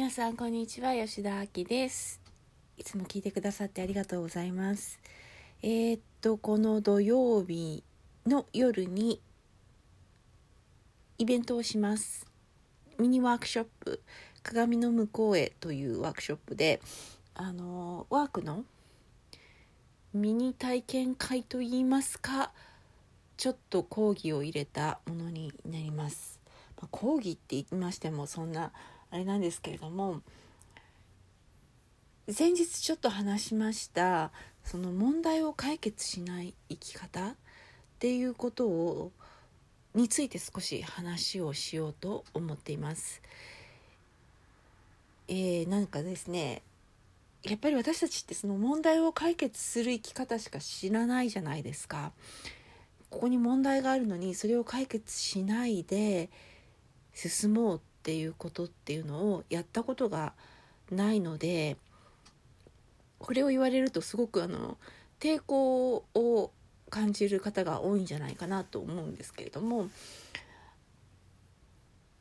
[0.00, 2.22] 皆さんこんにちは吉田明です。
[2.78, 4.98] いつも聞いてくださってありがとうございます。
[5.62, 7.84] えー、っとこの土曜日
[8.26, 9.20] の夜に
[11.18, 12.26] イベントをします。
[12.98, 14.00] ミニワークショップ
[14.42, 16.80] 鏡の向こうへというワークショップで
[17.34, 18.64] あのワークの
[20.14, 22.52] ミニ体験会といいますか
[23.36, 26.40] ちょっと講義を入れたものになります、
[26.78, 28.72] まあ、講義って言いましてもそんな
[29.10, 30.22] あれなんですけれども
[32.28, 34.30] 先日ちょっと話しました
[34.64, 37.34] その問題を解決しない生き方っ
[37.98, 39.12] ていうことを
[39.94, 43.20] について少し話をしようと思っています。
[45.26, 46.62] えー、なんかですね
[47.42, 52.12] やっぱり私たちってその問題を解決する生き方しか知らないじゃないですか。
[53.10, 56.30] ここに問題があるのにそれを解決しないで
[57.12, 60.32] 進もうっていうことっていうのをやったことが
[60.90, 61.76] ないので
[63.18, 64.78] これを言われるとすごくあの
[65.20, 66.50] 抵抗を
[66.88, 69.88] 感じる方が多いんじゃないかなと思うんですけれども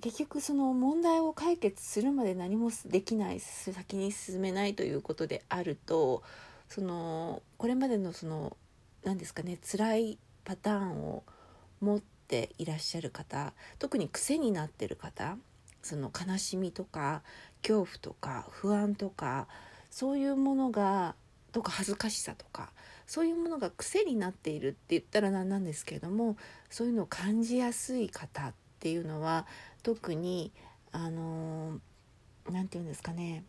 [0.00, 6.22] 結局その問題を解決するまで何もできない先に進めないということであると
[6.68, 8.56] そのこれまでのその
[9.04, 11.22] 何ですかね辛いパターンを
[11.80, 15.36] 持っていらっしゃる方特に癖になってる方
[15.82, 17.22] その悲しみとか
[17.62, 19.48] 恐怖とか不安とか
[19.90, 21.14] そういうものが
[21.52, 22.70] とか恥ずかしさとか
[23.06, 26.36] そういうものが癖になっているって言ったら何なんですけれども
[26.70, 29.46] そういうのを感じやすい方っていうのは
[29.82, 30.52] 特に
[30.92, 31.80] あの
[32.48, 33.44] 何て言うんですかね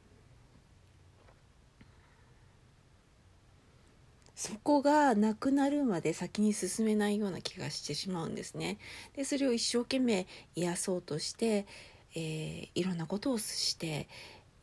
[4.42, 8.80] そこがなくなるまで先に進めないような気がしてしまうんですね。
[9.16, 11.68] でそれを一生懸命癒そうとして、
[12.16, 14.08] えー、いろんなことをして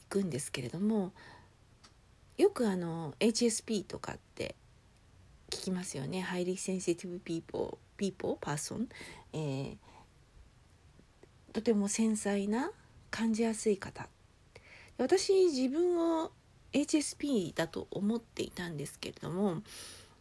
[0.02, 1.12] いくんですけれども
[2.36, 4.54] よくあの HSP とかって
[5.50, 6.24] 聞きますよね。
[6.26, 8.86] Highly Sensitive People, people Person、
[9.32, 9.76] えー、
[11.52, 12.70] とても繊細な
[13.10, 14.08] 感じやすい方。
[14.98, 16.30] 私自分を
[16.72, 19.62] HSP だと思っていたんですけれども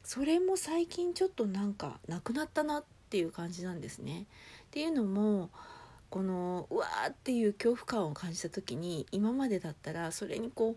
[0.04, 4.22] それも最近ちょっとなんかなくなったなっていう感じなんですね。
[4.22, 5.50] っていうのも
[6.10, 10.76] このうわーっていう恐怖感を感じた時に今までだったらそれにこ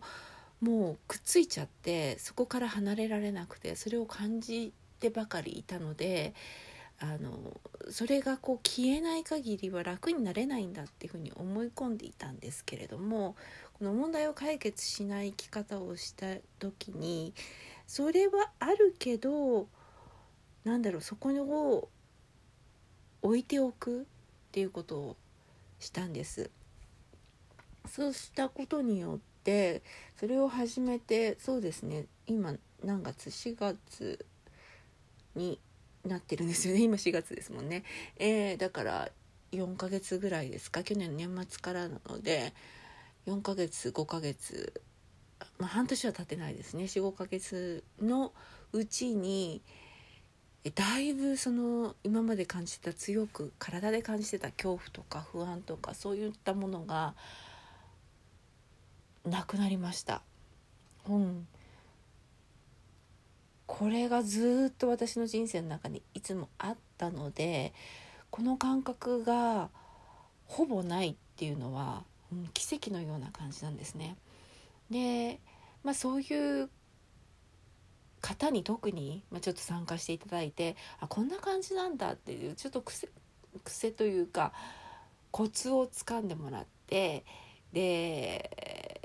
[0.62, 6.34] うもうくっついちゃってそこから離れられなくてそれを感じてばかりいたので
[6.98, 7.58] あの
[7.90, 13.36] それがこう消えない限りは楽になれないんだっていうふうに思い込んでいたんですけれども
[13.78, 16.26] この問題を解決しない生き方をした
[16.58, 17.32] 時に
[17.86, 19.66] それはあるけど
[20.64, 21.88] なんだろうそこを
[23.22, 24.06] 置いておく。
[24.50, 25.16] っていうことを
[25.78, 26.50] したんです。
[27.88, 29.82] そうしたことによって
[30.18, 34.26] それを始めてそうですね今何月？4月
[35.36, 35.58] に
[36.04, 36.82] なってるんですよね。
[36.82, 37.84] 今4月ですもんね、
[38.16, 39.08] えー、だから
[39.52, 40.82] 4ヶ月ぐらいですか？
[40.82, 42.52] 去年の年末からなので
[43.26, 44.82] 4ヶ月5ヶ月
[45.58, 46.84] まあ半年は経ってないですね。
[46.84, 48.32] 45ヶ月の
[48.72, 49.62] うちに
[50.68, 57.14] だいぶその今まで感じてた強く体で感じてた恐怖とか不安とかそういったものが
[59.24, 60.20] なくなりました。
[61.08, 61.46] うん、
[63.66, 67.72] これがずっと私の人生の中にいつもあったので
[68.30, 69.70] この感覚が
[70.46, 74.16] ほぼないっていうのは、うん、奇跡のような感じなんですね。
[74.90, 75.40] で、
[75.82, 76.68] まあ、そういう
[78.20, 83.08] 方に特に、まあ、ちょっと参加していただいてあこんな感じなんだっていうちょっと癖
[83.64, 84.52] 癖というか
[85.30, 87.24] コツをつかんでもらって
[87.72, 89.00] で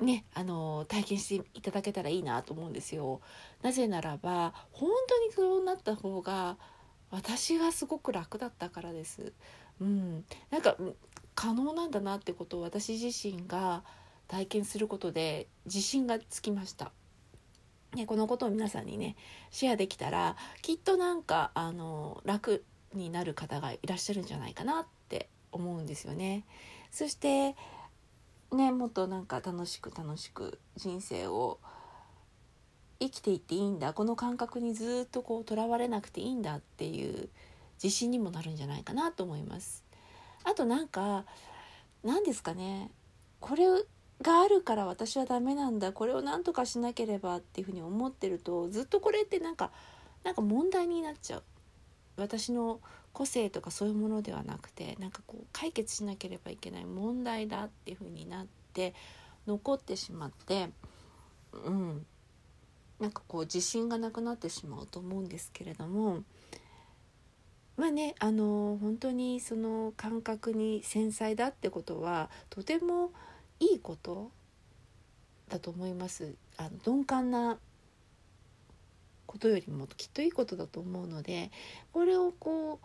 [0.00, 3.20] ね、あの体験していただけたらいいなと思うんですよ。
[3.62, 6.56] なぜならば本当にそうなった方が
[7.10, 9.32] 私がすごく楽だったからです。
[9.80, 10.76] うん、なんか
[11.34, 13.82] 可能なんだなってことを私自身が
[14.28, 16.92] 体験することで自信がつきました。
[17.94, 19.16] ね、このことを皆さんにね
[19.50, 26.44] シェアできたらきっとなんかあの楽になる方がいらっしゃるんじゃないかなって思うんですよね。
[26.90, 27.54] そして
[28.52, 31.58] ねもっとなんか楽しく楽しく人生を
[33.00, 37.28] 生きていっていいんだこの感覚にずっとこうとらわれなくていいんだっていう
[37.82, 39.84] 自信にもなるんじゃないかなと思います。
[40.44, 41.24] あとなんか
[42.02, 42.90] 何ですかね
[43.40, 43.64] これ
[44.22, 45.92] があるから私はダメなんだ。
[45.92, 49.70] これを何とかしなければっていうふうに思ってるとずっとこれってなんか
[50.22, 51.42] なんか問題になっちゃう。
[52.16, 52.80] 私の
[53.12, 58.94] 個性とかそういうものではなくてなんかこう解決しなければいけない問題だっていう風になって
[59.46, 60.70] 残ってしまって
[61.52, 62.06] うん。
[63.00, 66.22] なんかこう自信がなくなってしまうと思うんですけれども
[67.76, 73.10] まあねあの本当にその感覚に繊細だってことはとても
[73.72, 74.30] いいこと？
[75.48, 76.34] だと思います。
[76.56, 77.58] あの鈍感な
[79.26, 81.50] ことよりもきっといいことだと思うので
[81.92, 82.78] これをこ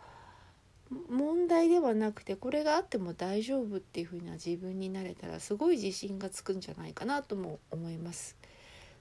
[0.91, 8.35] う問題ではなくてこれがあっても大丈夫っていう風な自分になれたらすごい自信がつくんじゃないかなとも思います。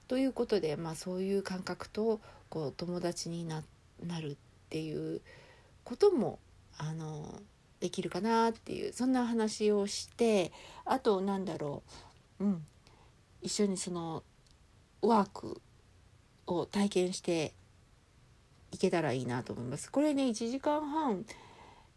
[0.07, 3.63] ということで、まあ、そういう感覚とこう友達にな
[4.21, 4.35] るっ
[4.69, 5.21] ていう
[5.83, 6.39] ことも
[6.77, 7.41] あの
[7.79, 10.51] できるかなっていうそんな話をして
[10.85, 11.83] あとなんだろ
[12.39, 12.65] う、うん、
[13.41, 14.23] 一緒にその
[15.01, 15.61] ワーク
[16.47, 17.53] を体験して
[18.71, 19.91] いけたらいいなと思います。
[19.91, 21.25] これね1時間半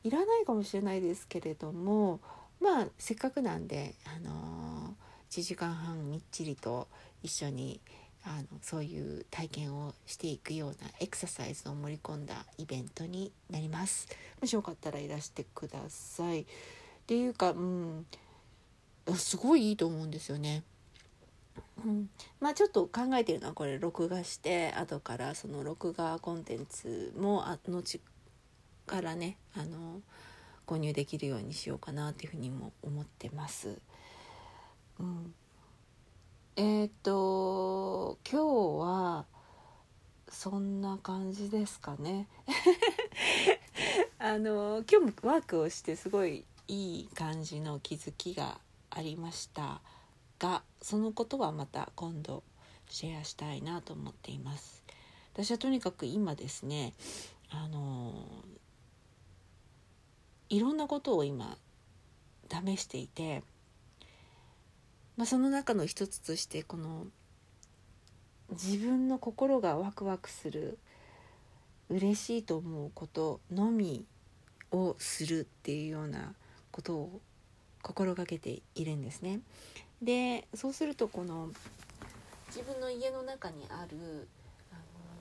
[0.05, 2.21] いらないかもしれないですけれども
[2.61, 6.89] まあせっかくなんで、あのー、1時間半みっちりと
[7.23, 7.81] 一緒に
[8.25, 14.09] あのそういう体験をしていくようなエクササイズを盛り込んだイベントになります。
[14.41, 16.43] もしよかったらいらしてください。
[16.43, 16.47] っ
[17.07, 18.07] ていうかうん
[19.17, 20.63] すごいいいと思うんですよね。
[21.85, 22.09] うん、
[22.41, 27.83] まあちょっと考えてるのはこれ録画して後からその録画コンテンツも後
[28.87, 30.01] からねあの
[30.67, 33.81] 購入できるようにしようかなっていうふうにも思ってます。
[35.01, 35.35] うん、
[36.55, 39.25] えっ、と今日は
[40.29, 42.29] そんな感じですかね。
[44.19, 48.61] あの今日もワークをしてすごいいい感じの気づきが
[48.91, 49.81] ありました
[50.39, 52.43] がそのことはまた今度
[52.87, 54.85] シェアしたいなと思っています。
[55.33, 56.93] 私はとにかく今ですね
[57.49, 58.29] あの
[60.51, 61.57] いろんなことを今
[62.51, 63.43] 試していて
[65.17, 67.07] まあ、その中の一つとしてこの
[68.51, 70.79] 自分の心がワクワクする
[71.89, 74.05] 嬉しいと思うことのみ
[74.71, 76.35] をするっていうような
[76.71, 77.21] ことを
[77.83, 79.41] 心がけているんですね。
[80.01, 81.51] でそうするとこの
[82.49, 84.29] 自分の家の中にある
[84.73, 84.81] あの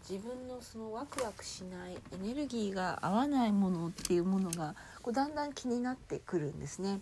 [0.10, 1.98] 自分のそのワクワクしないエ
[2.28, 7.00] ネルギーが合わないものっていうものがこうだんだん気になってくるんですね。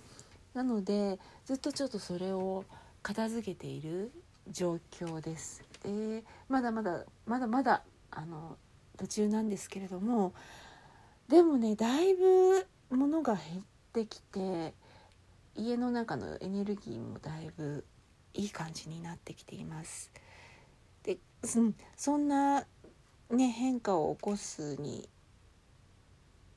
[0.54, 2.66] なのでずっとちょっとそれを
[3.02, 4.12] 片付けている
[4.50, 5.64] 状況です。
[5.84, 8.58] でまだまだまだまだあの
[8.98, 10.34] 途中なんですけれども
[11.30, 13.64] でもねだいぶ物が減っ
[13.94, 14.74] てきて
[15.56, 17.86] 家の中のエネルギーもだいぶ
[18.34, 20.12] いい感じになってきています。
[21.04, 21.18] で
[21.96, 22.66] そんな、
[23.30, 25.08] ね、変化を起こすに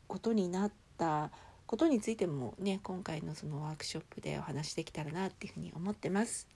[0.09, 1.31] ことになった
[1.73, 6.47] ことについてもね今回のそのワークショップでお話できたらなっていうふうに思ってます。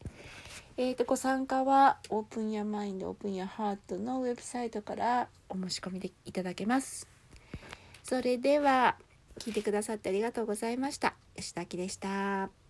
[0.77, 7.09] えーと、ご参加はオープンやマインドオープンやハートのウェブサイトからお申し込みでいただけます。
[8.05, 8.97] それでは
[9.39, 11.15] 聞いてくださってありがとうございました。
[11.35, 12.66] 吉田明でした。